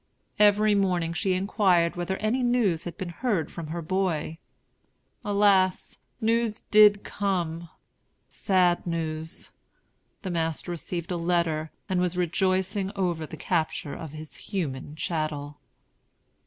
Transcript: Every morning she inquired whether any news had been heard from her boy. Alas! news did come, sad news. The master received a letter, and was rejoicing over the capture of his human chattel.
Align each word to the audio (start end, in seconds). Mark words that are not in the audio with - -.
Every 0.39 0.73
morning 0.73 1.13
she 1.13 1.33
inquired 1.35 1.95
whether 1.95 2.17
any 2.17 2.41
news 2.41 2.85
had 2.85 2.97
been 2.97 3.09
heard 3.09 3.51
from 3.51 3.67
her 3.67 3.83
boy. 3.83 4.39
Alas! 5.23 5.99
news 6.19 6.61
did 6.71 7.03
come, 7.03 7.69
sad 8.27 8.87
news. 8.87 9.51
The 10.23 10.31
master 10.31 10.71
received 10.71 11.11
a 11.11 11.17
letter, 11.17 11.69
and 11.87 12.01
was 12.01 12.17
rejoicing 12.17 12.91
over 12.95 13.27
the 13.27 13.37
capture 13.37 13.93
of 13.93 14.09
his 14.13 14.37
human 14.37 14.95
chattel. 14.95 15.59